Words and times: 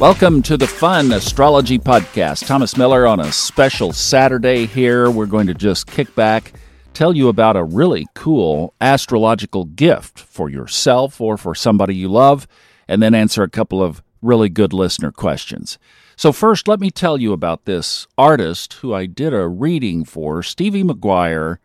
Welcome 0.00 0.42
to 0.42 0.56
the 0.56 0.66
Fun 0.66 1.12
Astrology 1.12 1.78
Podcast. 1.78 2.48
Thomas 2.48 2.76
Miller 2.76 3.06
on 3.06 3.20
a 3.20 3.30
special 3.30 3.92
Saturday 3.92 4.66
here. 4.66 5.08
We're 5.08 5.26
going 5.26 5.46
to 5.46 5.54
just 5.54 5.86
kick 5.86 6.12
back, 6.16 6.52
tell 6.94 7.16
you 7.16 7.28
about 7.28 7.56
a 7.56 7.62
really 7.62 8.08
cool 8.12 8.74
astrological 8.80 9.64
gift 9.66 10.18
for 10.18 10.50
yourself 10.50 11.20
or 11.20 11.38
for 11.38 11.54
somebody 11.54 11.94
you 11.94 12.08
love, 12.08 12.48
and 12.88 13.00
then 13.00 13.14
answer 13.14 13.44
a 13.44 13.48
couple 13.48 13.80
of 13.80 14.02
really 14.20 14.48
good 14.48 14.72
listener 14.72 15.12
questions. 15.12 15.78
So, 16.16 16.32
first, 16.32 16.66
let 16.66 16.80
me 16.80 16.90
tell 16.90 17.16
you 17.16 17.32
about 17.32 17.64
this 17.64 18.08
artist 18.18 18.74
who 18.74 18.92
I 18.92 19.06
did 19.06 19.32
a 19.32 19.46
reading 19.46 20.04
for. 20.04 20.42
Stevie 20.42 20.82
McGuire 20.82 21.58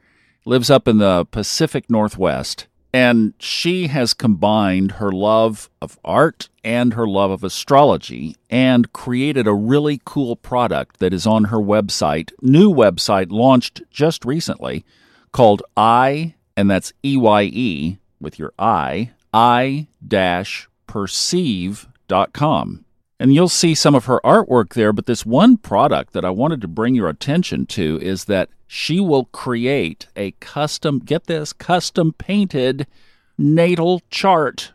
lives 0.46 0.70
up 0.70 0.88
in 0.88 1.00
the 1.00 1.26
Pacific 1.26 1.90
Northwest. 1.90 2.68
And 2.92 3.34
she 3.40 3.88
has 3.88 4.14
combined 4.16 4.94
her 4.94 5.12
love 5.12 5.70
of 5.82 6.00
art 6.04 6.50
and 6.64 6.96
her 6.96 7.08
love 7.08 7.30
of 7.30 7.44
astrology 7.44 8.36
and 8.50 8.92
created 8.94 9.46
a 9.46 9.54
really 9.54 10.02
cool 10.06 10.36
product 10.36 11.00
that 11.00 11.14
is 11.14 11.28
on 11.28 11.46
her 11.46 11.58
website, 11.58 12.32
new 12.42 12.72
website 12.74 13.32
launched 13.32 13.82
just 13.92 14.26
recently 14.26 14.84
called 15.32 15.62
I, 15.78 16.34
and 16.58 16.70
that's 16.70 16.94
E 17.06 17.16
Y 17.16 17.44
E 17.44 17.98
with 18.20 18.40
your 18.40 18.54
I, 18.58 19.12
I 19.34 19.88
dash 20.06 20.68
perceive.com. 20.88 22.86
And 23.22 23.34
you'll 23.34 23.50
see 23.50 23.76
some 23.76 23.96
of 23.96 24.06
her 24.06 24.22
artwork 24.24 24.74
there, 24.74 24.94
but 24.94 25.06
this 25.06 25.26
one 25.26 25.58
product 25.58 26.14
that 26.14 26.24
I 26.24 26.30
wanted 26.30 26.62
to 26.62 26.68
bring 26.68 26.96
your 26.96 27.10
attention 27.10 27.66
to 27.68 28.00
is 28.02 28.26
that 28.26 28.50
she 28.72 29.00
will 29.00 29.26
create 29.26 30.06
a 30.16 30.30
custom, 30.40 31.00
get 31.00 31.26
this, 31.26 31.54
custom 31.54 32.14
painted 32.14 32.86
natal 33.36 34.00
chart. 34.12 34.74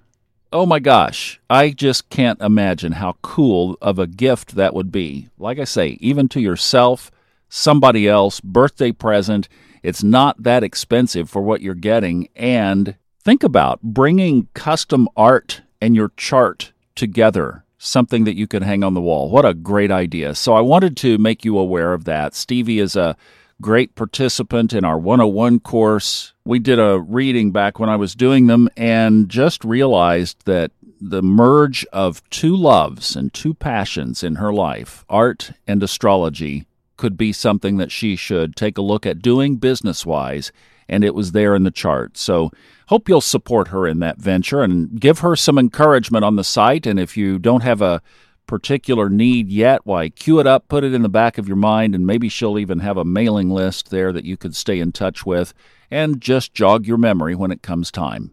Oh 0.53 0.67
my 0.67 0.81
gosh, 0.81 1.41
I 1.49 1.71
just 1.71 2.11
can't 2.11 2.41
imagine 2.41 2.93
how 2.93 3.19
cool 3.23 3.79
of 3.81 4.01
a 4.01 4.09
gift 4.09 4.57
that 4.57 4.75
would 4.75 4.91
be. 4.91 5.29
Like 5.39 5.61
I 5.61 5.65
say, 5.65 5.97
even 6.01 6.29
to 6.31 6.41
yourself, 6.41 7.13
somebody 7.49 8.09
else, 8.09 8.41
birthday 8.41 8.91
present, 8.91 9.49
it's 9.85 10.03
not 10.03 10.43
that 10.43 10.65
expensive 10.65 11.31
for 11.31 11.43
what 11.43 11.61
you're 11.61 11.75
getting. 11.75 12.29
And 12.35 12.97
think 13.23 13.45
about 13.45 13.81
bringing 13.81 14.49
custom 14.55 15.09
art 15.17 15.63
and 15.81 15.95
your 15.95 16.11
chart 16.17 16.73
together 16.97 17.63
something 17.79 18.25
that 18.25 18.37
you 18.37 18.49
could 18.49 18.65
hang 18.65 18.83
on 18.83 18.95
the 18.95 19.01
wall. 19.01 19.31
What 19.31 19.45
a 19.45 19.55
great 19.55 19.93
idea. 19.93 20.35
So 20.35 20.55
I 20.55 20.63
wanted 20.63 20.97
to 20.99 21.17
make 21.19 21.45
you 21.45 21.59
aware 21.59 21.93
of 21.93 22.07
that. 22.07 22.35
Stevie 22.35 22.81
is 22.81 22.97
a 22.97 23.17
great 23.61 23.95
participant 23.95 24.73
in 24.73 24.85
our 24.85 24.99
101 24.99 25.61
course. 25.61 26.35
We 26.45 26.59
did 26.59 26.79
a 26.79 27.01
reading 27.01 27.51
back 27.53 27.79
when 27.79 27.89
I 27.89 27.97
was 27.97 28.15
doing 28.15 28.47
them 28.47 28.69
and 28.77 29.29
just 29.29 29.65
realized 29.65 30.45
that 30.45 30.73
the 31.01 31.23
merge 31.23 31.85
of 31.93 32.29
two 32.31 32.57
loves 32.57 33.17
and 33.17 33.33
two 33.33 33.55
passions 33.55 34.23
in 34.23 34.37
her 34.37 34.53
life, 34.53 35.05
art 35.09 35.53
and 35.67 35.83
astrology, 35.83 36.67
could 36.97 37.17
be 37.17 37.33
something 37.33 37.77
that 37.77 37.93
she 37.93 38.17
should 38.17 38.57
take 38.57 38.79
a 38.79 38.83
look 38.83 39.05
at 39.05 39.23
doing 39.23 39.57
business 39.57 40.07
wise. 40.07 40.53
And 40.89 41.03
it 41.03 41.15
was 41.15 41.33
there 41.33 41.55
in 41.55 41.65
the 41.65 41.71
chart. 41.71 42.19
So, 42.19 42.51
hope 42.89 43.09
you'll 43.09 43.23
support 43.23 43.69
her 43.69 43.87
in 43.87 44.01
that 44.01 44.19
venture 44.19 44.63
and 44.63 45.01
give 45.01 45.21
her 45.21 45.35
some 45.35 45.59
encouragement 45.59 46.25
on 46.25 46.37
the 46.37 46.45
site. 46.45 46.87
And 46.87 47.01
if 47.01 47.17
you 47.17 47.39
don't 47.39 47.63
have 47.63 47.81
a 47.81 48.03
particular 48.47 49.09
need 49.09 49.49
yet, 49.49 49.81
why, 49.85 50.09
queue 50.09 50.41
it 50.41 50.47
up, 50.47 50.69
put 50.69 50.85
it 50.85 50.95
in 50.95 51.03
the 51.03 51.09
back 51.09 51.39
of 51.39 51.49
your 51.49 51.57
mind, 51.57 51.95
and 51.95 52.07
maybe 52.07 52.29
she'll 52.29 52.59
even 52.59 52.81
have 52.81 52.97
a 52.97 53.05
mailing 53.05 53.51
list 53.51 53.91
there 53.91 54.13
that 54.13 54.25
you 54.25 54.37
could 54.37 54.55
stay 54.55 54.81
in 54.81 54.93
touch 54.93 55.25
with 55.25 55.55
and 55.91 56.21
just 56.21 56.55
jog 56.55 56.87
your 56.87 56.99
memory 56.99 57.35
when 57.35 57.51
it 57.51 57.63
comes 57.63 57.91
time. 57.91 58.33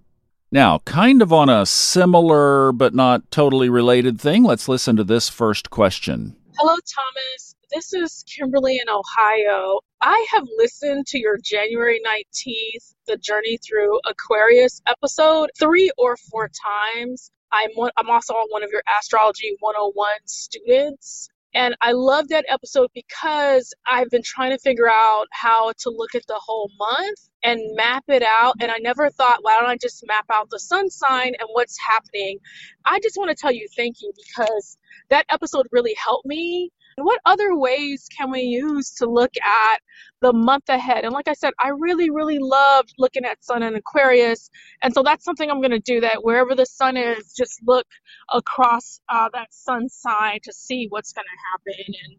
Now, 0.51 0.79
kind 0.79 1.21
of 1.21 1.31
on 1.31 1.47
a 1.47 1.65
similar 1.65 2.73
but 2.73 2.93
not 2.93 3.31
totally 3.31 3.69
related 3.69 4.19
thing, 4.19 4.43
let's 4.43 4.67
listen 4.67 4.97
to 4.97 5.03
this 5.03 5.29
first 5.29 5.69
question. 5.69 6.35
Hello, 6.57 6.75
Thomas. 6.75 7.55
This 7.73 7.93
is 7.93 8.25
Kimberly 8.27 8.75
in 8.75 8.89
Ohio. 8.89 9.79
I 10.01 10.27
have 10.31 10.43
listened 10.57 11.07
to 11.07 11.19
your 11.19 11.37
January 11.41 12.01
19th, 12.05 12.95
The 13.07 13.15
Journey 13.15 13.59
Through 13.65 13.97
Aquarius 14.09 14.81
episode 14.87 15.51
three 15.57 15.89
or 15.97 16.17
four 16.29 16.49
times. 16.49 17.31
I'm 17.53 17.69
one, 17.75 17.91
I'm 17.97 18.09
also 18.09 18.33
one 18.49 18.63
of 18.63 18.69
your 18.71 18.83
astrology 18.99 19.55
101 19.59 20.07
students. 20.25 21.29
And 21.53 21.75
I 21.81 21.91
love 21.91 22.29
that 22.29 22.45
episode 22.47 22.89
because 22.93 23.73
I've 23.89 24.09
been 24.09 24.21
trying 24.23 24.51
to 24.51 24.57
figure 24.57 24.89
out 24.89 25.25
how 25.31 25.73
to 25.79 25.89
look 25.89 26.15
at 26.15 26.25
the 26.27 26.39
whole 26.39 26.71
month 26.79 27.29
and 27.43 27.59
map 27.75 28.05
it 28.07 28.23
out. 28.23 28.55
And 28.61 28.71
I 28.71 28.77
never 28.77 29.09
thought, 29.09 29.39
why 29.41 29.57
don't 29.59 29.69
I 29.69 29.75
just 29.75 30.05
map 30.07 30.25
out 30.31 30.49
the 30.49 30.59
sun 30.59 30.89
sign 30.89 31.33
and 31.39 31.49
what's 31.51 31.77
happening? 31.89 32.39
I 32.85 32.99
just 33.01 33.17
want 33.17 33.31
to 33.31 33.35
tell 33.35 33.51
you 33.51 33.67
thank 33.75 33.97
you 34.01 34.13
because 34.15 34.77
that 35.09 35.25
episode 35.29 35.67
really 35.71 35.95
helped 36.01 36.25
me 36.25 36.71
what 37.03 37.19
other 37.25 37.55
ways 37.55 38.07
can 38.15 38.31
we 38.31 38.41
use 38.41 38.91
to 38.95 39.05
look 39.09 39.31
at 39.43 39.79
the 40.21 40.33
month 40.33 40.69
ahead? 40.69 41.03
And 41.03 41.13
like 41.13 41.27
I 41.27 41.33
said, 41.33 41.53
I 41.59 41.69
really, 41.69 42.09
really 42.09 42.39
loved 42.39 42.93
looking 42.97 43.25
at 43.25 43.43
Sun 43.43 43.63
and 43.63 43.75
Aquarius. 43.75 44.49
And 44.81 44.93
so 44.93 45.03
that's 45.03 45.23
something 45.23 45.49
I'm 45.49 45.61
going 45.61 45.71
to 45.71 45.79
do 45.79 46.01
that 46.01 46.23
wherever 46.23 46.55
the 46.55 46.65
sun 46.65 46.97
is, 46.97 47.33
just 47.33 47.59
look 47.65 47.87
across 48.33 48.99
uh, 49.09 49.29
that 49.33 49.53
sun 49.53 49.89
sign 49.89 50.39
to 50.43 50.53
see 50.53 50.87
what's 50.89 51.13
going 51.13 51.25
to 51.25 51.71
happen. 51.71 51.93
And 52.03 52.17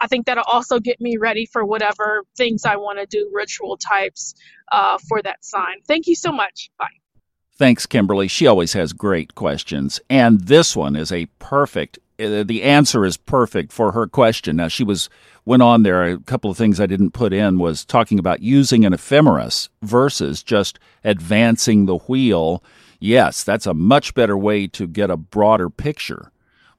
I 0.00 0.06
think 0.06 0.26
that'll 0.26 0.44
also 0.44 0.78
get 0.78 1.00
me 1.00 1.16
ready 1.16 1.46
for 1.46 1.64
whatever 1.64 2.24
things 2.36 2.64
I 2.64 2.76
want 2.76 2.98
to 2.98 3.06
do, 3.06 3.30
ritual 3.32 3.76
types 3.76 4.34
uh, 4.72 4.98
for 5.08 5.22
that 5.22 5.44
sign. 5.44 5.76
Thank 5.86 6.06
you 6.06 6.14
so 6.14 6.32
much. 6.32 6.70
Bye. 6.78 6.86
Thanks, 7.56 7.86
Kimberly. 7.86 8.26
She 8.26 8.48
always 8.48 8.72
has 8.72 8.92
great 8.92 9.36
questions. 9.36 10.00
And 10.10 10.40
this 10.40 10.74
one 10.74 10.96
is 10.96 11.12
a 11.12 11.26
perfect 11.38 12.00
Uh, 12.18 12.44
the 12.44 12.62
answer 12.62 13.04
is 13.04 13.16
perfect 13.16 13.72
for 13.72 13.92
her 13.92 14.06
question. 14.06 14.56
Now 14.56 14.68
she 14.68 14.84
was 14.84 15.08
went 15.44 15.62
on 15.62 15.82
there 15.82 16.04
a 16.04 16.18
couple 16.18 16.50
of 16.50 16.56
things 16.56 16.80
I 16.80 16.86
didn't 16.86 17.10
put 17.10 17.32
in 17.32 17.58
was 17.58 17.84
talking 17.84 18.18
about 18.18 18.40
using 18.40 18.84
an 18.84 18.92
ephemeris 18.92 19.68
versus 19.82 20.42
just 20.42 20.78
advancing 21.02 21.86
the 21.86 21.98
wheel. 21.98 22.62
Yes, 23.00 23.42
that's 23.42 23.66
a 23.66 23.74
much 23.74 24.14
better 24.14 24.38
way 24.38 24.66
to 24.68 24.86
get 24.86 25.10
a 25.10 25.16
broader 25.16 25.68
picture. 25.68 26.30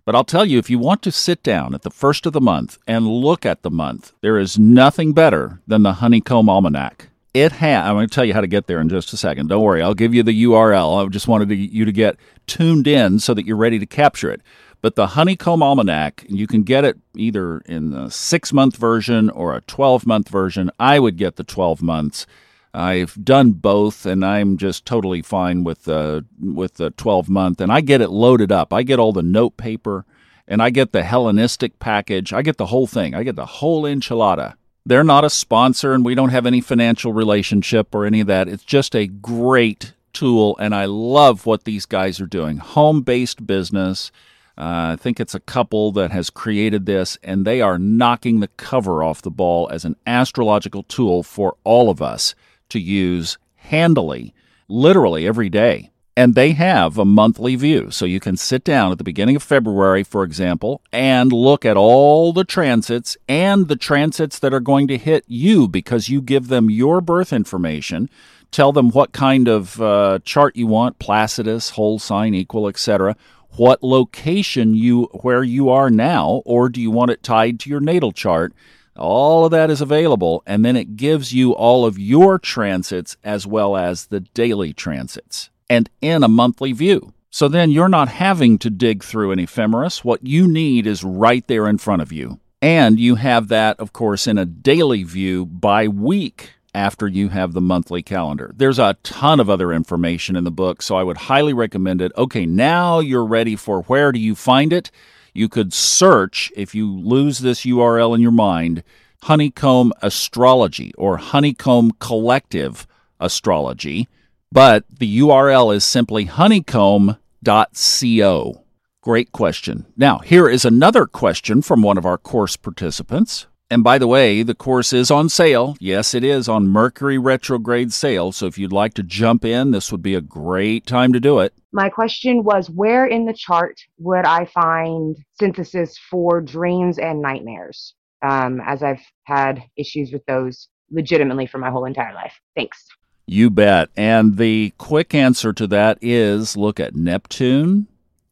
But 0.05 0.15
I'll 0.15 0.23
tell 0.23 0.45
you, 0.45 0.59
if 0.59 0.69
you 0.69 0.77
want 0.77 1.01
to 1.01 1.11
sit 1.11 1.41
down 1.41 1.73
at 1.73 1.81
the 1.81 1.89
first 1.89 2.25
of 2.25 2.33
the 2.33 2.41
month 2.41 2.77
and 2.87 3.07
look 3.07 3.45
at 3.45 3.63
the 3.63 3.71
month, 3.71 4.13
there 4.21 4.37
is 4.37 4.57
nothing 4.57 5.13
better 5.13 5.61
than 5.67 5.81
the 5.83 5.93
Honeycomb 5.93 6.47
Almanac. 6.47 7.09
It 7.33 7.51
has. 7.53 7.85
I'm 7.85 7.95
going 7.95 8.07
to 8.07 8.13
tell 8.13 8.23
you 8.23 8.33
how 8.33 8.41
to 8.41 8.47
get 8.47 8.67
there 8.67 8.79
in 8.79 8.87
just 8.87 9.11
a 9.13 9.17
second. 9.17 9.49
Don't 9.49 9.63
worry, 9.63 9.81
I'll 9.81 9.95
give 9.95 10.13
you 10.13 10.23
the 10.23 10.43
URL. 10.45 11.05
I 11.05 11.09
just 11.09 11.27
wanted 11.27 11.49
to, 11.49 11.55
you 11.55 11.83
to 11.85 11.91
get 11.91 12.17
tuned 12.47 12.87
in 12.87 13.19
so 13.19 13.33
that 13.33 13.45
you're 13.45 13.57
ready 13.57 13.77
to 13.79 13.85
capture 13.85 14.31
it. 14.31 14.41
But 14.85 14.93
the 14.93 15.07
Honeycomb 15.07 15.63
Almanac, 15.63 16.25
you 16.29 16.45
can 16.45 16.61
get 16.61 16.85
it 16.85 16.99
either 17.15 17.57
in 17.65 17.89
the 17.89 18.11
six 18.11 18.53
month 18.53 18.77
version 18.77 19.31
or 19.31 19.55
a 19.55 19.61
12 19.61 20.05
month 20.05 20.29
version. 20.29 20.69
I 20.79 20.99
would 20.99 21.17
get 21.17 21.37
the 21.37 21.43
12 21.43 21.81
months. 21.81 22.27
I've 22.71 23.17
done 23.25 23.53
both, 23.53 24.05
and 24.05 24.23
I'm 24.23 24.57
just 24.57 24.85
totally 24.85 25.23
fine 25.23 25.63
with 25.63 25.85
the 25.85 26.23
with 26.39 26.75
the 26.75 26.91
12 26.91 27.29
month. 27.29 27.61
And 27.61 27.71
I 27.71 27.81
get 27.81 27.99
it 27.99 28.11
loaded 28.11 28.51
up. 28.51 28.71
I 28.71 28.83
get 28.83 28.99
all 28.99 29.11
the 29.11 29.23
note 29.23 29.57
paper, 29.57 30.05
and 30.47 30.61
I 30.61 30.69
get 30.69 30.91
the 30.91 31.01
Hellenistic 31.01 31.79
package. 31.79 32.31
I 32.31 32.43
get 32.43 32.57
the 32.57 32.67
whole 32.67 32.85
thing. 32.85 33.15
I 33.15 33.23
get 33.23 33.35
the 33.35 33.47
whole 33.47 33.85
enchilada. 33.85 34.53
They're 34.85 35.03
not 35.03 35.25
a 35.25 35.31
sponsor, 35.31 35.93
and 35.93 36.05
we 36.05 36.13
don't 36.13 36.29
have 36.29 36.45
any 36.45 36.61
financial 36.61 37.11
relationship 37.11 37.95
or 37.95 38.05
any 38.05 38.21
of 38.21 38.27
that. 38.27 38.47
It's 38.47 38.63
just 38.63 38.95
a 38.95 39.07
great 39.07 39.93
tool, 40.13 40.55
and 40.59 40.75
I 40.75 40.85
love 40.85 41.47
what 41.47 41.63
these 41.63 41.87
guys 41.87 42.21
are 42.21 42.27
doing. 42.27 42.57
Home 42.57 43.01
based 43.01 43.47
business. 43.47 44.11
Uh, 44.57 44.93
I 44.93 44.95
think 44.95 45.19
it's 45.19 45.35
a 45.35 45.41
couple 45.41 45.91
that 45.93 46.11
has 46.11 46.29
created 46.29 46.85
this, 46.85 47.17
and 47.23 47.45
they 47.45 47.61
are 47.61 47.77
knocking 47.77 48.39
the 48.39 48.47
cover 48.47 49.03
off 49.03 49.21
the 49.21 49.31
ball 49.31 49.67
as 49.71 49.83
an 49.83 49.97
astrological 50.07 50.83
tool 50.83 51.23
for 51.23 51.57
all 51.63 51.89
of 51.89 52.01
us 52.01 52.35
to 52.69 52.79
use 52.79 53.37
handily, 53.55 54.33
literally 54.69 55.27
every 55.27 55.49
day. 55.49 55.91
And 56.17 56.33
they 56.33 56.53
have 56.53 56.97
a 56.97 57.03
monthly 57.03 57.57
view. 57.57 57.91
So 57.91 58.05
you 58.05 58.21
can 58.21 58.37
sit 58.37 58.63
down 58.63 58.93
at 58.93 58.97
the 58.97 59.03
beginning 59.03 59.35
of 59.35 59.43
February, 59.43 60.03
for 60.03 60.23
example, 60.23 60.81
and 60.93 61.33
look 61.33 61.65
at 61.65 61.75
all 61.75 62.31
the 62.31 62.45
transits 62.45 63.17
and 63.27 63.67
the 63.67 63.75
transits 63.75 64.39
that 64.39 64.53
are 64.53 64.61
going 64.61 64.87
to 64.87 64.97
hit 64.97 65.25
you 65.27 65.67
because 65.67 66.07
you 66.07 66.21
give 66.21 66.47
them 66.47 66.69
your 66.69 67.01
birth 67.01 67.33
information. 67.33 68.09
Tell 68.49 68.71
them 68.71 68.91
what 68.91 69.11
kind 69.11 69.49
of 69.49 69.81
uh, 69.81 70.19
chart 70.23 70.55
you 70.55 70.67
want, 70.67 70.99
Placidus, 70.99 71.71
whole 71.71 71.99
sign, 71.99 72.33
equal, 72.33 72.69
etc 72.69 73.17
what 73.57 73.83
location 73.83 74.73
you 74.75 75.03
where 75.21 75.43
you 75.43 75.69
are 75.69 75.89
now 75.89 76.41
or 76.45 76.69
do 76.69 76.81
you 76.81 76.91
want 76.91 77.11
it 77.11 77.23
tied 77.23 77.59
to 77.61 77.69
your 77.69 77.79
natal 77.79 78.11
chart? 78.11 78.53
All 78.97 79.45
of 79.45 79.51
that 79.51 79.69
is 79.69 79.81
available 79.81 80.43
and 80.45 80.63
then 80.63 80.75
it 80.75 80.95
gives 80.95 81.33
you 81.33 81.53
all 81.53 81.85
of 81.85 81.99
your 81.99 82.39
transits 82.39 83.17
as 83.23 83.45
well 83.45 83.75
as 83.75 84.07
the 84.07 84.21
daily 84.21 84.73
transits 84.73 85.49
and 85.69 85.89
in 86.01 86.23
a 86.23 86.27
monthly 86.27 86.71
view. 86.71 87.13
So 87.29 87.47
then 87.47 87.71
you're 87.71 87.89
not 87.89 88.07
having 88.07 88.57
to 88.59 88.69
dig 88.69 89.03
through 89.03 89.31
an 89.31 89.39
ephemeris. 89.39 90.05
What 90.05 90.25
you 90.25 90.47
need 90.47 90.87
is 90.87 91.03
right 91.03 91.45
there 91.47 91.67
in 91.67 91.77
front 91.77 92.01
of 92.01 92.11
you. 92.11 92.39
And 92.61 92.99
you 92.99 93.15
have 93.15 93.49
that 93.49 93.79
of 93.79 93.93
course 93.93 94.27
in 94.27 94.37
a 94.37 94.45
daily 94.45 95.03
view 95.03 95.45
by 95.45 95.87
week 95.87 96.51
after 96.75 97.07
you 97.07 97.29
have 97.29 97.53
the 97.53 97.61
monthly 97.61 98.03
calendar. 98.03 98.51
There's 98.55 98.77
a 98.77 98.97
ton 99.01 99.39
of 99.39 99.49
other 99.49 99.71
information 99.71 100.35
in 100.35 100.43
the 100.43 100.51
book, 100.51 100.81
so 100.81 100.97
I 100.97 101.03
would 101.03 101.17
highly 101.17 101.53
recommend 101.53 102.01
it. 102.01 102.11
Okay, 102.17 102.45
now 102.45 102.99
you're 102.99 103.25
ready 103.25 103.55
for 103.55 103.83
where 103.83 104.11
do 104.11 104.19
you 104.19 104.35
find 104.35 104.73
it? 104.73 104.91
You 105.33 105.47
could 105.49 105.73
search, 105.73 106.51
if 106.55 106.75
you 106.75 106.93
lose 106.93 107.39
this 107.39 107.65
URL 107.65 108.13
in 108.13 108.21
your 108.21 108.31
mind, 108.31 108.83
Honeycomb 109.23 109.91
Astrology 110.01 110.93
or 110.97 111.17
Honeycomb 111.17 111.91
Collective 111.99 112.85
Astrology, 113.19 114.07
but 114.51 114.85
the 114.89 115.19
URL 115.19 115.75
is 115.75 115.83
simply 115.83 116.25
honeycomb.co. 116.25 118.61
Great 119.01 119.31
question. 119.31 119.85
Now, 119.95 120.17
here 120.19 120.49
is 120.49 120.65
another 120.65 121.05
question 121.05 121.61
from 121.61 121.81
one 121.81 121.97
of 121.97 122.05
our 122.05 122.17
course 122.17 122.57
participants. 122.57 123.47
And 123.69 123.83
by 123.83 123.97
the 123.97 124.07
way, 124.07 124.43
the 124.43 124.53
course 124.53 124.93
is 124.93 125.09
on 125.09 125.27
sale. 125.27 125.75
Yes, 125.79 126.13
it 126.13 126.23
is 126.23 126.47
on 126.47 126.67
Mercury 126.67 127.17
retrograde 127.17 127.91
sale. 127.91 128.31
So 128.31 128.45
if 128.45 128.57
you'd 128.57 128.71
like 128.71 128.93
to 128.95 129.03
jump 129.03 129.43
in, 129.43 129.71
this 129.71 129.91
would 129.91 130.03
be 130.03 130.13
a 130.13 130.21
great 130.21 130.85
time 130.85 131.13
to 131.13 131.19
do 131.19 131.39
it. 131.39 131.53
My 131.71 131.89
question 131.89 132.43
was 132.43 132.69
where 132.69 133.05
in 133.05 133.25
the 133.25 133.33
chart 133.33 133.79
would 133.97 134.25
I 134.25 134.45
find 134.45 135.17
synthesis 135.39 135.97
for 136.09 136.41
dreams 136.41 136.99
and 136.99 137.21
nightmares? 137.21 137.95
Um, 138.21 138.61
as 138.65 138.83
I've 138.83 139.03
had 139.23 139.63
issues 139.77 140.11
with 140.11 140.25
those 140.25 140.67
legitimately 140.91 141.47
for 141.47 141.57
my 141.57 141.69
whole 141.69 141.85
entire 141.85 142.13
life. 142.13 142.33
Thanks. 142.55 142.85
You 143.27 143.49
bet. 143.49 143.89
And 143.97 144.37
the 144.37 144.73
quick 144.77 145.15
answer 145.15 145.51
to 145.53 145.67
that 145.67 145.97
is 146.01 146.55
look 146.55 146.79
at 146.79 146.95
Neptune 146.95 147.87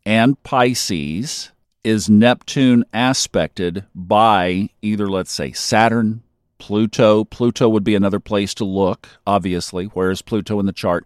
and 0.06 0.41
Pisces 0.44 1.51
is 1.83 2.09
Neptune 2.09 2.85
aspected 2.94 3.85
by 3.94 4.69
either, 4.81 5.07
let's 5.07 5.31
say, 5.31 5.51
Saturn, 5.51 6.24
Pluto? 6.57 7.25
Pluto 7.25 7.68
would 7.68 7.83
be 7.83 7.95
another 7.95 8.19
place 8.19 8.53
to 8.56 8.65
look, 8.65 9.09
obviously. 9.27 9.85
Where 9.85 10.12
is 10.12 10.21
Pluto 10.21 10.59
in 10.59 10.65
the 10.65 10.71
chart? 10.71 11.06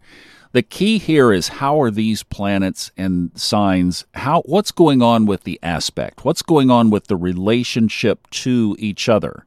The 0.51 0.61
key 0.61 0.97
here 0.97 1.33
is 1.33 1.47
how 1.49 1.81
are 1.81 1.91
these 1.91 2.23
planets 2.23 2.91
and 2.95 3.31
signs, 3.35 4.05
how 4.13 4.41
what's 4.45 4.71
going 4.71 5.01
on 5.01 5.25
with 5.25 5.43
the 5.43 5.59
aspect? 5.61 6.23
What's 6.23 6.41
going 6.41 6.71
on 6.71 6.89
with 6.89 7.07
the 7.07 7.17
relationship 7.17 8.29
to 8.31 8.75
each 8.79 9.09
other? 9.09 9.45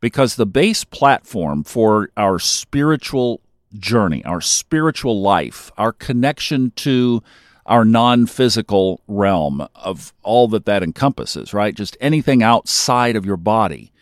Because 0.00 0.36
the 0.36 0.46
base 0.46 0.84
platform 0.84 1.64
for 1.64 2.10
our 2.16 2.38
spiritual 2.38 3.40
journey, 3.76 4.24
our 4.24 4.40
spiritual 4.40 5.20
life, 5.20 5.72
our 5.76 5.92
connection 5.92 6.70
to 6.76 7.22
our 7.68 7.84
non 7.84 8.26
physical 8.26 9.00
realm 9.06 9.68
of 9.76 10.12
all 10.22 10.48
that 10.48 10.64
that 10.64 10.82
encompasses, 10.82 11.54
right? 11.54 11.74
Just 11.74 11.96
anything 12.00 12.42
outside 12.42 13.14
of 13.14 13.26
your 13.26 13.36
body. 13.36 13.92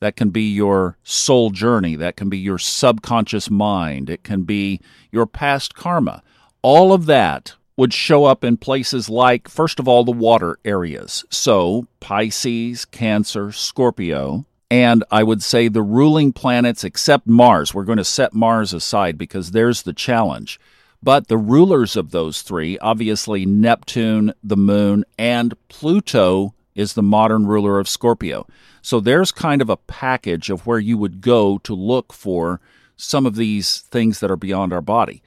That 0.00 0.16
can 0.16 0.30
be 0.30 0.52
your 0.52 0.98
soul 1.02 1.50
journey. 1.50 1.96
That 1.96 2.16
can 2.16 2.28
be 2.28 2.38
your 2.38 2.58
subconscious 2.58 3.50
mind. 3.50 4.08
It 4.10 4.22
can 4.22 4.42
be 4.42 4.80
your 5.10 5.26
past 5.26 5.74
karma. 5.74 6.22
All 6.62 6.92
of 6.92 7.06
that 7.06 7.54
would 7.76 7.92
show 7.92 8.24
up 8.24 8.44
in 8.44 8.56
places 8.56 9.08
like, 9.08 9.48
first 9.48 9.78
of 9.78 9.88
all, 9.88 10.04
the 10.04 10.12
water 10.12 10.58
areas. 10.64 11.24
So, 11.30 11.86
Pisces, 12.00 12.84
Cancer, 12.84 13.52
Scorpio, 13.52 14.44
and 14.70 15.04
I 15.10 15.22
would 15.22 15.42
say 15.42 15.68
the 15.68 15.82
ruling 15.82 16.32
planets, 16.32 16.84
except 16.84 17.26
Mars. 17.26 17.72
We're 17.72 17.84
going 17.84 17.98
to 17.98 18.04
set 18.04 18.34
Mars 18.34 18.72
aside 18.72 19.16
because 19.16 19.52
there's 19.52 19.82
the 19.82 19.92
challenge. 19.92 20.58
But 21.06 21.28
the 21.28 21.38
rulers 21.38 21.94
of 21.94 22.10
those 22.10 22.42
three, 22.42 22.78
obviously 22.80 23.46
Neptune, 23.46 24.34
the 24.42 24.56
moon, 24.56 25.04
and 25.16 25.54
Pluto 25.68 26.52
is 26.74 26.94
the 26.94 27.02
modern 27.02 27.46
ruler 27.46 27.78
of 27.78 27.88
Scorpio. 27.88 28.44
So 28.82 28.98
there's 28.98 29.30
kind 29.30 29.62
of 29.62 29.70
a 29.70 29.76
package 29.76 30.50
of 30.50 30.66
where 30.66 30.80
you 30.80 30.98
would 30.98 31.20
go 31.20 31.58
to 31.58 31.74
look 31.76 32.12
for 32.12 32.60
some 32.96 33.24
of 33.24 33.36
these 33.36 33.82
things 33.82 34.18
that 34.18 34.32
are 34.32 34.36
beyond 34.36 34.72
our 34.72 34.80
body. 34.80 35.22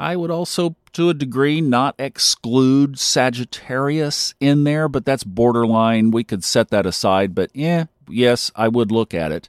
I 0.00 0.16
would 0.16 0.32
also, 0.32 0.74
to 0.94 1.10
a 1.10 1.14
degree, 1.14 1.60
not 1.60 1.94
exclude 1.96 2.98
Sagittarius 2.98 4.34
in 4.40 4.64
there, 4.64 4.88
but 4.88 5.04
that's 5.04 5.22
borderline. 5.22 6.10
We 6.10 6.24
could 6.24 6.42
set 6.42 6.70
that 6.70 6.86
aside, 6.86 7.36
but 7.36 7.52
yeah, 7.54 7.84
yes, 8.08 8.50
I 8.56 8.66
would 8.66 8.90
look 8.90 9.14
at 9.14 9.30
it. 9.30 9.48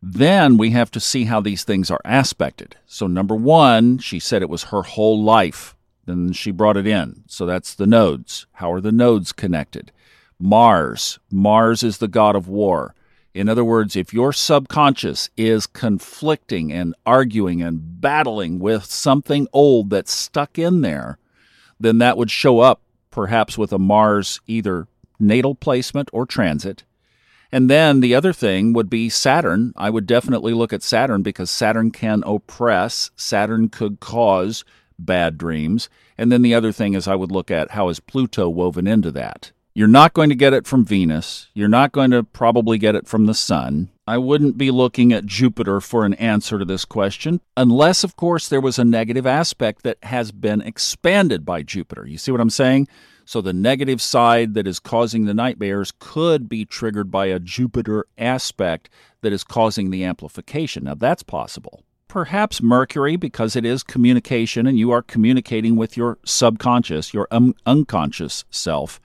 Then 0.00 0.56
we 0.56 0.70
have 0.70 0.90
to 0.92 1.00
see 1.00 1.24
how 1.24 1.40
these 1.40 1.64
things 1.64 1.90
are 1.90 2.00
aspected. 2.04 2.76
So, 2.86 3.06
number 3.06 3.34
one, 3.34 3.98
she 3.98 4.20
said 4.20 4.42
it 4.42 4.48
was 4.48 4.64
her 4.64 4.82
whole 4.82 5.22
life. 5.22 5.74
Then 6.06 6.32
she 6.32 6.50
brought 6.50 6.76
it 6.76 6.86
in. 6.86 7.24
So, 7.26 7.46
that's 7.46 7.74
the 7.74 7.86
nodes. 7.86 8.46
How 8.52 8.72
are 8.72 8.80
the 8.80 8.92
nodes 8.92 9.32
connected? 9.32 9.90
Mars. 10.38 11.18
Mars 11.30 11.82
is 11.82 11.98
the 11.98 12.08
god 12.08 12.36
of 12.36 12.48
war. 12.48 12.94
In 13.34 13.48
other 13.48 13.64
words, 13.64 13.96
if 13.96 14.14
your 14.14 14.32
subconscious 14.32 15.30
is 15.36 15.66
conflicting 15.66 16.72
and 16.72 16.94
arguing 17.04 17.62
and 17.62 18.00
battling 18.00 18.58
with 18.58 18.84
something 18.84 19.46
old 19.52 19.90
that's 19.90 20.12
stuck 20.12 20.58
in 20.58 20.80
there, 20.80 21.18
then 21.78 21.98
that 21.98 22.16
would 22.16 22.30
show 22.30 22.60
up 22.60 22.80
perhaps 23.10 23.58
with 23.58 23.72
a 23.72 23.78
Mars 23.78 24.40
either 24.46 24.86
natal 25.20 25.54
placement 25.54 26.08
or 26.12 26.24
transit. 26.24 26.84
And 27.50 27.70
then 27.70 28.00
the 28.00 28.14
other 28.14 28.32
thing 28.32 28.72
would 28.74 28.90
be 28.90 29.08
Saturn. 29.08 29.72
I 29.76 29.90
would 29.90 30.06
definitely 30.06 30.52
look 30.52 30.72
at 30.72 30.82
Saturn 30.82 31.22
because 31.22 31.50
Saturn 31.50 31.90
can 31.90 32.22
oppress, 32.26 33.10
Saturn 33.16 33.68
could 33.68 34.00
cause 34.00 34.64
bad 34.98 35.38
dreams. 35.38 35.88
And 36.18 36.30
then 36.30 36.42
the 36.42 36.54
other 36.54 36.72
thing 36.72 36.94
is 36.94 37.08
I 37.08 37.14
would 37.14 37.32
look 37.32 37.50
at 37.50 37.70
how 37.70 37.88
is 37.88 38.00
Pluto 38.00 38.48
woven 38.48 38.86
into 38.86 39.10
that. 39.12 39.52
You're 39.74 39.86
not 39.86 40.12
going 40.12 40.28
to 40.28 40.34
get 40.34 40.52
it 40.52 40.66
from 40.66 40.84
Venus. 40.84 41.48
You're 41.54 41.68
not 41.68 41.92
going 41.92 42.10
to 42.10 42.24
probably 42.24 42.78
get 42.78 42.96
it 42.96 43.06
from 43.06 43.26
the 43.26 43.34
Sun. 43.34 43.90
I 44.08 44.16
wouldn't 44.16 44.56
be 44.56 44.70
looking 44.70 45.12
at 45.12 45.26
Jupiter 45.26 45.82
for 45.82 46.06
an 46.06 46.14
answer 46.14 46.58
to 46.58 46.64
this 46.64 46.86
question, 46.86 47.42
unless, 47.58 48.02
of 48.02 48.16
course, 48.16 48.48
there 48.48 48.58
was 48.58 48.78
a 48.78 48.84
negative 48.84 49.26
aspect 49.26 49.82
that 49.82 49.98
has 50.02 50.32
been 50.32 50.62
expanded 50.62 51.44
by 51.44 51.62
Jupiter. 51.62 52.06
You 52.06 52.16
see 52.16 52.32
what 52.32 52.40
I'm 52.40 52.48
saying? 52.48 52.88
So 53.26 53.42
the 53.42 53.52
negative 53.52 54.00
side 54.00 54.54
that 54.54 54.66
is 54.66 54.80
causing 54.80 55.26
the 55.26 55.34
nightmares 55.34 55.92
could 55.98 56.48
be 56.48 56.64
triggered 56.64 57.10
by 57.10 57.26
a 57.26 57.38
Jupiter 57.38 58.06
aspect 58.16 58.88
that 59.20 59.34
is 59.34 59.44
causing 59.44 59.90
the 59.90 60.04
amplification. 60.04 60.84
Now 60.84 60.94
that's 60.94 61.22
possible. 61.22 61.82
Perhaps 62.08 62.62
Mercury, 62.62 63.16
because 63.16 63.56
it 63.56 63.66
is 63.66 63.82
communication 63.82 64.66
and 64.66 64.78
you 64.78 64.90
are 64.90 65.02
communicating 65.02 65.76
with 65.76 65.98
your 65.98 66.16
subconscious, 66.24 67.12
your 67.12 67.28
un- 67.30 67.52
unconscious 67.66 68.46
self. 68.48 69.02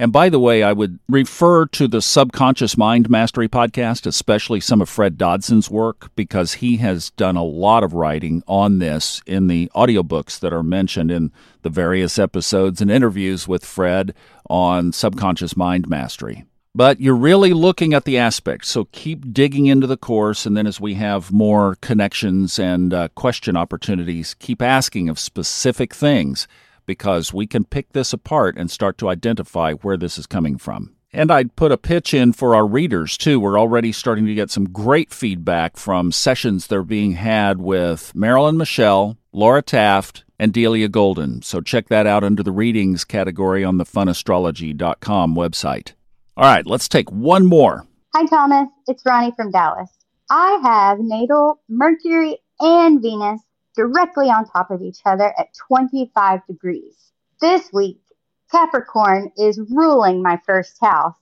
And 0.00 0.12
by 0.12 0.28
the 0.28 0.38
way, 0.38 0.62
I 0.62 0.72
would 0.72 1.00
refer 1.08 1.66
to 1.66 1.88
the 1.88 2.00
Subconscious 2.00 2.76
Mind 2.76 3.10
Mastery 3.10 3.48
podcast, 3.48 4.06
especially 4.06 4.60
some 4.60 4.80
of 4.80 4.88
Fred 4.88 5.18
Dodson's 5.18 5.68
work, 5.68 6.14
because 6.14 6.54
he 6.54 6.76
has 6.76 7.10
done 7.10 7.36
a 7.36 7.42
lot 7.42 7.82
of 7.82 7.94
writing 7.94 8.44
on 8.46 8.78
this 8.78 9.20
in 9.26 9.48
the 9.48 9.68
audiobooks 9.74 10.38
that 10.38 10.52
are 10.52 10.62
mentioned 10.62 11.10
in 11.10 11.32
the 11.62 11.70
various 11.70 12.16
episodes 12.16 12.80
and 12.80 12.92
interviews 12.92 13.48
with 13.48 13.64
Fred 13.64 14.14
on 14.48 14.92
Subconscious 14.92 15.56
Mind 15.56 15.88
Mastery. 15.88 16.44
But 16.76 17.00
you're 17.00 17.16
really 17.16 17.52
looking 17.52 17.92
at 17.92 18.04
the 18.04 18.18
aspects, 18.18 18.68
so 18.68 18.84
keep 18.92 19.32
digging 19.32 19.66
into 19.66 19.88
the 19.88 19.96
course, 19.96 20.46
and 20.46 20.56
then 20.56 20.68
as 20.68 20.80
we 20.80 20.94
have 20.94 21.32
more 21.32 21.74
connections 21.80 22.56
and 22.56 22.94
uh, 22.94 23.08
question 23.16 23.56
opportunities, 23.56 24.34
keep 24.34 24.62
asking 24.62 25.08
of 25.08 25.18
specific 25.18 25.92
things 25.92 26.46
because 26.88 27.32
we 27.34 27.46
can 27.46 27.64
pick 27.64 27.92
this 27.92 28.12
apart 28.12 28.56
and 28.56 28.70
start 28.70 28.96
to 28.98 29.10
identify 29.10 29.74
where 29.74 29.98
this 29.98 30.16
is 30.18 30.26
coming 30.26 30.56
from. 30.56 30.96
And 31.12 31.30
I'd 31.30 31.54
put 31.54 31.70
a 31.70 31.76
pitch 31.76 32.14
in 32.14 32.32
for 32.32 32.54
our 32.54 32.66
readers 32.66 33.18
too. 33.18 33.38
We're 33.38 33.60
already 33.60 33.92
starting 33.92 34.24
to 34.26 34.34
get 34.34 34.50
some 34.50 34.70
great 34.70 35.12
feedback 35.12 35.76
from 35.76 36.12
sessions 36.12 36.66
that 36.66 36.76
are 36.76 36.82
being 36.82 37.12
had 37.12 37.60
with 37.60 38.14
Marilyn 38.14 38.56
Michelle, 38.56 39.18
Laura 39.32 39.62
Taft, 39.62 40.24
and 40.38 40.52
Delia 40.52 40.88
Golden. 40.88 41.42
So 41.42 41.60
check 41.60 41.88
that 41.88 42.06
out 42.06 42.24
under 42.24 42.42
the 42.42 42.52
readings 42.52 43.04
category 43.04 43.64
on 43.64 43.76
the 43.76 43.84
funastrology.com 43.84 45.34
website. 45.34 45.92
All 46.36 46.44
right, 46.44 46.66
let's 46.66 46.88
take 46.88 47.10
one 47.12 47.44
more. 47.44 47.84
Hi, 48.14 48.24
Thomas. 48.26 48.68
It's 48.86 49.02
Ronnie 49.04 49.32
from 49.36 49.50
Dallas. 49.50 49.90
I 50.30 50.58
have 50.62 50.98
natal 51.00 51.60
Mercury 51.68 52.38
and 52.60 53.02
Venus 53.02 53.40
directly 53.78 54.26
on 54.26 54.44
top 54.44 54.72
of 54.72 54.82
each 54.82 54.98
other 55.06 55.32
at 55.38 55.54
25 55.68 56.44
degrees. 56.48 57.12
This 57.40 57.72
week, 57.72 58.00
Capricorn 58.50 59.30
is 59.38 59.60
ruling 59.70 60.20
my 60.20 60.36
first 60.44 60.80
house, 60.80 61.14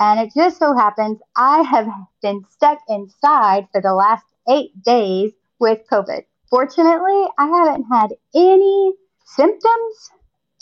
and 0.00 0.18
it 0.18 0.32
just 0.34 0.58
so 0.58 0.74
happens 0.76 1.20
I 1.36 1.62
have 1.62 1.86
been 2.20 2.44
stuck 2.50 2.80
inside 2.88 3.68
for 3.70 3.80
the 3.80 3.94
last 3.94 4.24
eight 4.48 4.72
days 4.82 5.30
with 5.60 5.86
COVID. 5.88 6.24
Fortunately, 6.48 7.26
I 7.38 7.46
haven't 7.46 7.84
had 7.84 8.08
any 8.34 8.92
symptoms 9.24 10.10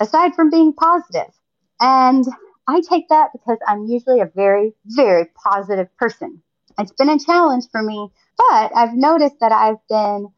aside 0.00 0.34
from 0.34 0.50
being 0.50 0.74
positive. 0.74 1.32
And 1.80 2.26
I 2.68 2.82
take 2.82 3.08
that 3.08 3.30
because 3.32 3.56
I'm 3.66 3.86
usually 3.86 4.20
a 4.20 4.30
very, 4.34 4.74
very 4.84 5.24
positive 5.42 5.88
person. 5.96 6.42
It's 6.78 6.92
been 6.92 7.08
a 7.08 7.18
challenge 7.18 7.64
for 7.72 7.82
me, 7.82 8.10
but 8.36 8.76
I've 8.76 8.94
noticed 8.94 9.40
that 9.40 9.52
I've 9.52 9.80
been 9.88 10.28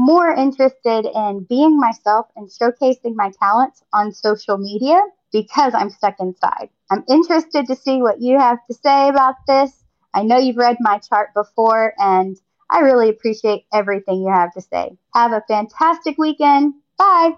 more 0.00 0.30
interested 0.30 1.04
in 1.14 1.44
being 1.46 1.78
myself 1.78 2.26
and 2.34 2.48
showcasing 2.48 3.14
my 3.14 3.30
talents 3.38 3.82
on 3.92 4.12
social 4.12 4.56
media 4.56 4.98
because 5.30 5.74
I'm 5.74 5.90
stuck 5.90 6.14
inside. 6.18 6.70
I'm 6.90 7.04
interested 7.06 7.66
to 7.66 7.76
see 7.76 8.00
what 8.00 8.18
you 8.18 8.38
have 8.38 8.56
to 8.70 8.74
say 8.74 9.10
about 9.10 9.34
this. 9.46 9.70
I 10.14 10.22
know 10.22 10.38
you've 10.38 10.56
read 10.56 10.78
my 10.80 10.98
chart 10.98 11.34
before 11.34 11.92
and 11.98 12.38
I 12.70 12.80
really 12.80 13.10
appreciate 13.10 13.66
everything 13.74 14.22
you 14.22 14.32
have 14.32 14.54
to 14.54 14.62
say. 14.62 14.96
Have 15.12 15.32
a 15.32 15.42
fantastic 15.46 16.16
weekend. 16.16 16.72
Bye. 16.96 17.32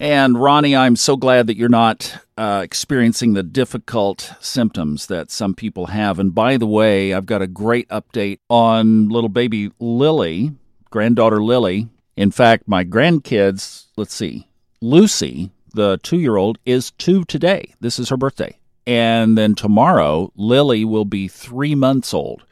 And 0.00 0.40
Ronnie, 0.40 0.74
I'm 0.74 0.96
so 0.96 1.18
glad 1.18 1.46
that 1.48 1.58
you're 1.58 1.68
not 1.68 2.18
uh, 2.38 2.62
experiencing 2.64 3.34
the 3.34 3.42
difficult 3.42 4.32
symptoms 4.40 5.08
that 5.08 5.30
some 5.30 5.54
people 5.54 5.88
have. 5.88 6.18
And 6.18 6.34
by 6.34 6.56
the 6.56 6.66
way, 6.66 7.12
I've 7.12 7.26
got 7.26 7.42
a 7.42 7.46
great 7.46 7.88
update 7.90 8.38
on 8.48 9.10
little 9.10 9.28
baby 9.28 9.70
Lily, 9.78 10.52
granddaughter 10.88 11.42
Lily. 11.42 11.88
In 12.16 12.30
fact, 12.30 12.66
my 12.66 12.84
grandkids, 12.84 13.86
let's 13.96 14.14
see, 14.14 14.48
Lucy, 14.80 15.50
the 15.74 15.98
two 16.02 16.18
year 16.18 16.36
old, 16.36 16.58
is 16.64 16.90
two 16.92 17.24
today. 17.24 17.74
This 17.80 17.98
is 17.98 18.08
her 18.08 18.16
birthday. 18.16 18.58
And 18.86 19.36
then 19.36 19.54
tomorrow, 19.54 20.32
Lily 20.36 20.84
will 20.84 21.04
be 21.04 21.28
three 21.28 21.74
months 21.74 22.14
old. 22.14 22.44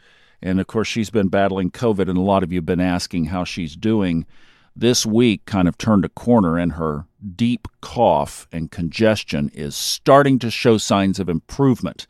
And 0.43 0.61
of 0.61 0.67
course, 0.67 0.89
she's 0.89 1.11
been 1.11 1.29
battling 1.29 1.71
COVID, 1.71 2.09
and 2.09 2.19
a 2.19 2.23
lot 2.23 2.43
of 2.43 2.53
you 2.53 2.59
have 2.59 2.67
been 2.67 2.81
asking 2.81 3.27
how 3.27 3.45
she's 3.45 3.77
doing. 3.77 4.27
This 4.77 5.07
week 5.07 5.47
kind 5.47 5.69
of 5.69 5.79
turned 5.79 6.05
a 6.05 6.11
corner, 6.11 6.59
and 6.59 6.73
her 6.73 7.07
deep 7.35 7.69
cough 7.81 8.47
and 8.53 8.71
congestion 8.71 9.51
is 9.55 9.75
starting 9.75 10.39
to 10.41 10.51
show 10.51 10.77
signs 10.77 11.19
of 11.19 11.29
improvement. 11.31 12.07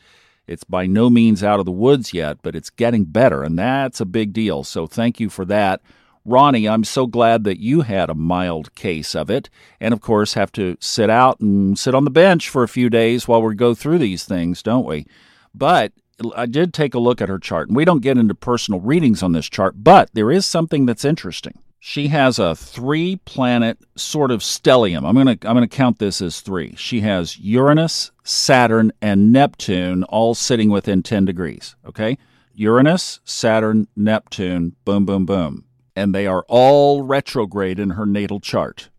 It's 0.46 0.64
by 0.64 0.86
no 0.86 1.08
means 1.08 1.44
out 1.44 1.60
of 1.60 1.66
the 1.66 1.72
woods 1.72 2.12
yet, 2.12 2.38
but 2.42 2.56
it's 2.56 2.70
getting 2.70 3.04
better, 3.04 3.44
and 3.44 3.58
that's 3.58 4.00
a 4.00 4.06
big 4.06 4.32
deal. 4.32 4.64
So 4.64 4.86
thank 4.86 5.20
you 5.20 5.30
for 5.30 5.44
that. 5.44 5.80
Ronnie, 6.24 6.68
I'm 6.68 6.84
so 6.84 7.06
glad 7.06 7.44
that 7.44 7.60
you 7.60 7.82
had 7.82 8.08
a 8.08 8.14
mild 8.14 8.74
case 8.74 9.14
of 9.14 9.28
it, 9.28 9.50
and 9.78 9.92
of 9.92 10.00
course, 10.00 10.34
have 10.34 10.50
to 10.52 10.76
sit 10.80 11.10
out 11.10 11.38
and 11.40 11.78
sit 11.78 11.94
on 11.94 12.04
the 12.04 12.10
bench 12.10 12.48
for 12.48 12.62
a 12.62 12.68
few 12.68 12.88
days 12.88 13.28
while 13.28 13.42
we 13.42 13.54
go 13.54 13.74
through 13.74 13.98
these 13.98 14.24
things, 14.24 14.62
don't 14.62 14.86
we? 14.86 15.06
But 15.54 15.92
I 16.34 16.46
did 16.46 16.72
take 16.72 16.94
a 16.94 16.98
look 16.98 17.20
at 17.20 17.28
her 17.28 17.38
chart, 17.38 17.68
and 17.68 17.76
we 17.76 17.84
don't 17.84 18.00
get 18.00 18.16
into 18.16 18.34
personal 18.34 18.80
readings 18.80 19.22
on 19.22 19.32
this 19.32 19.48
chart, 19.48 19.74
but 19.76 20.10
there 20.14 20.30
is 20.30 20.46
something 20.46 20.86
that's 20.86 21.04
interesting. 21.04 21.58
She 21.78 22.08
has 22.08 22.38
a 22.38 22.54
three 22.56 23.16
planet 23.26 23.76
sort 23.94 24.30
of 24.30 24.40
stellium. 24.40 25.06
I'm 25.06 25.14
going 25.14 25.38
to 25.38 25.48
I'm 25.48 25.54
going 25.54 25.68
to 25.68 25.76
count 25.76 25.98
this 25.98 26.22
as 26.22 26.40
3. 26.40 26.74
She 26.76 27.00
has 27.00 27.38
Uranus, 27.38 28.10
Saturn 28.22 28.90
and 29.02 29.30
Neptune 29.30 30.02
all 30.04 30.34
sitting 30.34 30.70
within 30.70 31.02
10 31.02 31.26
degrees, 31.26 31.76
okay? 31.86 32.16
Uranus, 32.54 33.20
Saturn, 33.24 33.86
Neptune, 33.94 34.76
boom 34.86 35.04
boom 35.04 35.26
boom. 35.26 35.64
And 35.96 36.14
they 36.14 36.26
are 36.26 36.44
all 36.48 37.02
retrograde 37.02 37.78
in 37.78 37.90
her 37.90 38.06
natal 38.06 38.40
chart. 38.40 38.90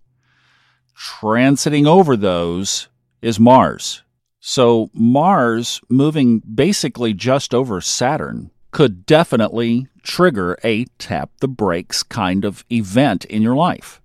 Transiting 0.97 1.85
over 1.85 2.15
those 2.15 2.87
is 3.21 3.39
Mars. 3.39 4.03
So 4.39 4.89
Mars 4.93 5.81
moving 5.89 6.39
basically 6.39 7.13
just 7.13 7.53
over 7.53 7.81
Saturn 7.81 8.51
could 8.71 9.05
definitely 9.05 9.87
trigger 10.03 10.57
a 10.63 10.85
tap 10.99 11.31
the 11.39 11.47
brakes 11.47 12.03
kind 12.03 12.45
of 12.45 12.63
event 12.71 13.25
in 13.25 13.41
your 13.41 13.55
life. 13.55 14.01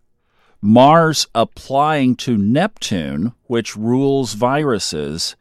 Mars 0.63 1.27
applying 1.35 2.17
to 2.17 2.37
Neptune, 2.37 3.33
which 3.45 3.77
rules 3.77 4.35
viruses, 4.35 5.37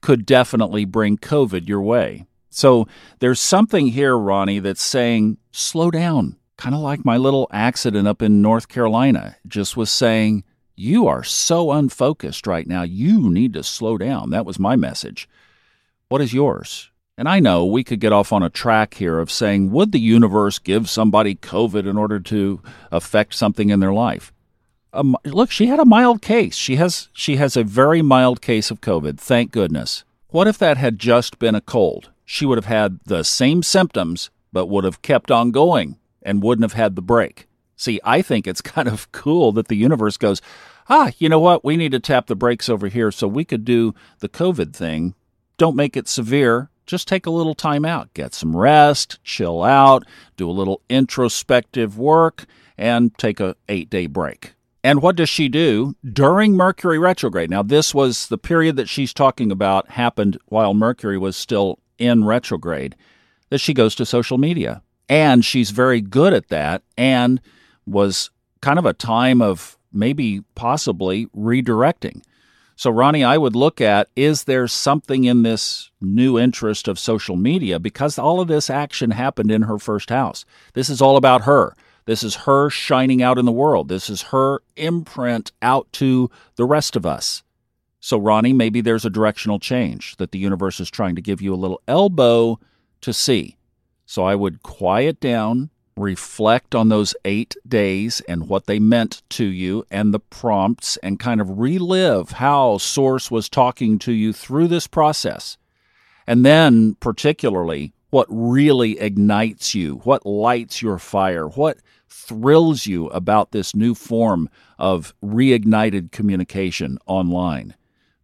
could 0.00 0.26
definitely 0.26 0.84
bring 0.84 1.16
COVID 1.16 1.68
your 1.68 1.80
way. 1.80 2.26
So 2.50 2.86
there's 3.18 3.40
something 3.40 3.88
here, 3.88 4.16
Ronnie, 4.16 4.58
that's 4.58 4.82
saying, 4.82 5.38
slow 5.50 5.90
down. 5.90 6.36
Kind 6.56 6.74
of 6.74 6.80
like 6.80 7.04
my 7.04 7.16
little 7.16 7.48
accident 7.50 8.06
up 8.06 8.22
in 8.22 8.42
North 8.42 8.68
Carolina. 8.68 9.36
Just 9.46 9.76
was 9.76 9.90
saying, 9.90 10.44
you 10.76 11.06
are 11.06 11.22
so 11.22 11.72
unfocused 11.72 12.46
right 12.46 12.66
now. 12.66 12.82
You 12.82 13.30
need 13.30 13.52
to 13.54 13.62
slow 13.62 13.96
down. 13.96 14.30
That 14.30 14.46
was 14.46 14.58
my 14.58 14.76
message. 14.76 15.28
What 16.08 16.20
is 16.20 16.34
yours? 16.34 16.90
And 17.16 17.28
I 17.28 17.38
know 17.38 17.64
we 17.64 17.84
could 17.84 18.00
get 18.00 18.12
off 18.12 18.32
on 18.32 18.42
a 18.42 18.50
track 18.50 18.94
here 18.94 19.20
of 19.20 19.30
saying, 19.30 19.70
would 19.70 19.92
the 19.92 20.00
universe 20.00 20.58
give 20.58 20.90
somebody 20.90 21.36
COVID 21.36 21.88
in 21.88 21.96
order 21.96 22.18
to 22.20 22.60
affect 22.90 23.34
something 23.34 23.70
in 23.70 23.78
their 23.78 23.92
life? 23.92 24.32
Um, 24.92 25.16
look, 25.24 25.50
she 25.50 25.66
had 25.66 25.80
a 25.80 25.84
mild 25.84 26.22
case. 26.22 26.56
She 26.56 26.76
has 26.76 27.08
she 27.12 27.36
has 27.36 27.56
a 27.56 27.64
very 27.64 28.02
mild 28.02 28.40
case 28.40 28.70
of 28.70 28.80
COVID. 28.80 29.18
Thank 29.18 29.50
goodness. 29.50 30.04
What 30.28 30.48
if 30.48 30.58
that 30.58 30.76
had 30.76 30.98
just 30.98 31.38
been 31.38 31.54
a 31.54 31.60
cold? 31.60 32.10
She 32.24 32.46
would 32.46 32.58
have 32.58 32.66
had 32.66 33.00
the 33.04 33.22
same 33.22 33.62
symptoms, 33.62 34.30
but 34.52 34.66
would 34.66 34.84
have 34.84 35.02
kept 35.02 35.30
on 35.30 35.50
going 35.50 35.98
and 36.24 36.42
wouldn't 36.42 36.64
have 36.64 36.78
had 36.78 36.96
the 36.96 37.02
break. 37.02 37.46
See, 37.76 38.00
I 38.04 38.22
think 38.22 38.46
it's 38.46 38.60
kind 38.62 38.88
of 38.88 39.10
cool 39.12 39.52
that 39.52 39.68
the 39.68 39.76
universe 39.76 40.16
goes, 40.16 40.40
ah, 40.88 41.12
you 41.18 41.28
know 41.28 41.40
what? 41.40 41.64
We 41.64 41.76
need 41.76 41.92
to 41.92 42.00
tap 42.00 42.26
the 42.26 42.36
brakes 42.36 42.68
over 42.68 42.88
here 42.88 43.10
so 43.10 43.26
we 43.26 43.44
could 43.44 43.64
do 43.64 43.94
the 44.20 44.28
COVID 44.28 44.74
thing. 44.74 45.14
Don't 45.56 45.76
make 45.76 45.96
it 45.96 46.08
severe. 46.08 46.70
Just 46.86 47.08
take 47.08 47.24
a 47.24 47.30
little 47.30 47.54
time 47.54 47.84
out, 47.84 48.12
get 48.12 48.34
some 48.34 48.54
rest, 48.54 49.18
chill 49.24 49.62
out, 49.62 50.04
do 50.36 50.48
a 50.48 50.52
little 50.52 50.82
introspective 50.90 51.96
work, 51.96 52.44
and 52.76 53.16
take 53.16 53.40
a 53.40 53.56
eight 53.68 53.88
day 53.88 54.06
break. 54.06 54.54
And 54.82 55.00
what 55.00 55.16
does 55.16 55.30
she 55.30 55.48
do 55.48 55.96
during 56.04 56.54
Mercury 56.54 56.98
retrograde? 56.98 57.48
Now, 57.48 57.62
this 57.62 57.94
was 57.94 58.26
the 58.26 58.36
period 58.36 58.76
that 58.76 58.88
she's 58.88 59.14
talking 59.14 59.50
about 59.50 59.88
happened 59.90 60.36
while 60.46 60.74
Mercury 60.74 61.16
was 61.16 61.36
still 61.36 61.78
in 61.98 62.24
retrograde, 62.24 62.94
that 63.48 63.60
she 63.60 63.72
goes 63.72 63.94
to 63.94 64.04
social 64.04 64.36
media. 64.36 64.82
And 65.08 65.44
she's 65.44 65.70
very 65.70 66.00
good 66.00 66.32
at 66.32 66.48
that 66.48 66.82
and 66.96 67.40
was 67.86 68.30
kind 68.60 68.78
of 68.78 68.86
a 68.86 68.94
time 68.94 69.42
of 69.42 69.76
maybe 69.92 70.42
possibly 70.54 71.26
redirecting. 71.26 72.22
So, 72.76 72.90
Ronnie, 72.90 73.22
I 73.22 73.38
would 73.38 73.54
look 73.54 73.80
at 73.80 74.08
is 74.16 74.44
there 74.44 74.66
something 74.66 75.24
in 75.24 75.42
this 75.42 75.90
new 76.00 76.38
interest 76.38 76.88
of 76.88 76.98
social 76.98 77.36
media? 77.36 77.78
Because 77.78 78.18
all 78.18 78.40
of 78.40 78.48
this 78.48 78.68
action 78.68 79.12
happened 79.12 79.50
in 79.50 79.62
her 79.62 79.78
first 79.78 80.10
house. 80.10 80.44
This 80.72 80.90
is 80.90 81.00
all 81.00 81.16
about 81.16 81.42
her. 81.42 81.76
This 82.06 82.22
is 82.22 82.34
her 82.34 82.68
shining 82.70 83.22
out 83.22 83.38
in 83.38 83.44
the 83.44 83.52
world. 83.52 83.88
This 83.88 84.10
is 84.10 84.22
her 84.22 84.60
imprint 84.76 85.52
out 85.62 85.90
to 85.92 86.30
the 86.56 86.64
rest 86.64 86.96
of 86.96 87.06
us. 87.06 87.42
So, 88.00 88.18
Ronnie, 88.18 88.52
maybe 88.52 88.80
there's 88.80 89.06
a 89.06 89.10
directional 89.10 89.58
change 89.58 90.16
that 90.16 90.32
the 90.32 90.38
universe 90.38 90.80
is 90.80 90.90
trying 90.90 91.14
to 91.14 91.22
give 91.22 91.40
you 91.40 91.54
a 91.54 91.56
little 91.56 91.80
elbow 91.86 92.58
to 93.02 93.12
see. 93.12 93.56
So, 94.06 94.24
I 94.24 94.34
would 94.34 94.62
quiet 94.62 95.20
down, 95.20 95.70
reflect 95.96 96.74
on 96.74 96.88
those 96.88 97.14
eight 97.24 97.56
days 97.66 98.20
and 98.28 98.48
what 98.48 98.66
they 98.66 98.78
meant 98.78 99.22
to 99.30 99.44
you 99.44 99.86
and 99.90 100.12
the 100.12 100.20
prompts 100.20 100.96
and 100.98 101.20
kind 101.20 101.40
of 101.40 101.58
relive 101.58 102.32
how 102.32 102.78
Source 102.78 103.30
was 103.30 103.48
talking 103.48 103.98
to 104.00 104.12
you 104.12 104.32
through 104.32 104.68
this 104.68 104.86
process. 104.86 105.56
And 106.26 106.44
then, 106.44 106.96
particularly, 107.00 107.92
what 108.10 108.26
really 108.30 108.98
ignites 109.00 109.74
you, 109.74 109.96
what 110.04 110.24
lights 110.24 110.80
your 110.80 110.98
fire, 110.98 111.48
what 111.48 111.78
thrills 112.08 112.86
you 112.86 113.08
about 113.08 113.50
this 113.50 113.74
new 113.74 113.94
form 113.94 114.48
of 114.78 115.14
reignited 115.22 116.12
communication 116.12 116.98
online. 117.06 117.74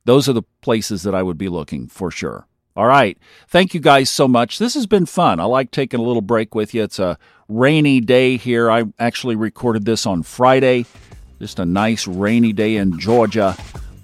Those 0.05 0.29
are 0.29 0.33
the 0.33 0.45
places 0.63 1.03
that 1.03 1.15
I 1.15 1.23
would 1.23 1.39
be 1.39 1.49
looking 1.49 1.89
for 1.89 2.11
sure. 2.11 2.47
All 2.77 2.87
right. 2.87 3.19
Thank 3.49 3.75
you 3.75 3.81
guys 3.81 4.09
so 4.11 4.29
much. 4.29 4.59
This 4.59 4.75
has 4.75 4.87
been 4.87 5.07
fun. 5.07 5.41
I 5.41 5.45
like 5.45 5.71
taking 5.71 6.01
a 6.01 6.03
little 6.03 6.23
break 6.23 6.55
with 6.55 6.73
you. 6.73 6.83
It's 6.83 6.99
a 6.99 7.19
rainy 7.49 8.01
day 8.01 8.37
here. 8.37 8.71
I 8.71 8.85
actually 8.99 9.37
recorded 9.37 9.85
this 9.85 10.07
on 10.07 10.23
Friday. 10.23 10.87
Just 11.41 11.59
a 11.59 11.65
nice 11.65 12.07
rainy 12.07 12.53
day 12.53 12.77
in 12.77 12.99
Georgia. 12.99 13.57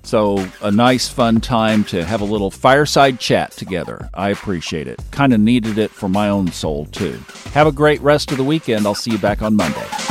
So, 0.03 0.47
a 0.63 0.71
nice, 0.71 1.09
fun 1.09 1.41
time 1.41 1.83
to 1.85 2.05
have 2.05 2.21
a 2.21 2.25
little 2.25 2.51
fireside 2.51 3.19
chat 3.19 3.51
together. 3.51 4.09
I 4.15 4.31
appreciate 4.31 4.87
it. 4.87 5.03
Kind 5.11 5.33
of 5.35 5.41
needed 5.41 5.79
it 5.79 5.91
for 5.91 6.09
my 6.09 6.29
own 6.29 6.53
soul, 6.53 6.87
too. 6.87 7.19
Have 7.53 7.67
a 7.67 7.73
great 7.73 8.01
rest 8.01 8.31
of 8.31 8.37
the 8.37 8.45
weekend. 8.45 8.87
I'll 8.87 8.95
see 8.95 9.11
you 9.11 9.19
back 9.19 9.43
on 9.43 9.57
Monday. 9.57 10.06